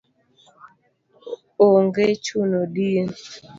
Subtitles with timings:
[1.67, 3.07] onge chuno din